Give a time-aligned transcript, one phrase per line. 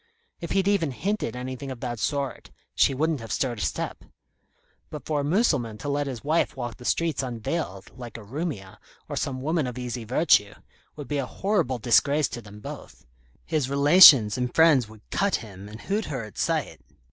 [0.39, 4.03] If he'd even hinted anything of that sort she wouldn't have stirred a step.
[4.89, 8.79] But for a Mussulman to let his wife walk the streets unveiled, like a Roumia,
[9.07, 10.55] or some woman of easy virtue,
[10.95, 13.05] would be a horrible disgrace to them both.
[13.45, 16.81] His relations and friends would cut him, and hoot her at sight.